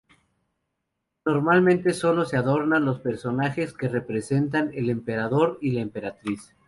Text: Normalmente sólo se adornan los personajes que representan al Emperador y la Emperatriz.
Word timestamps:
Normalmente 1.27 1.93
sólo 1.93 2.25
se 2.25 2.35
adornan 2.35 2.85
los 2.85 3.01
personajes 3.01 3.71
que 3.73 3.87
representan 3.87 4.69
al 4.69 4.89
Emperador 4.89 5.59
y 5.61 5.73
la 5.73 5.81
Emperatriz. 5.81 6.55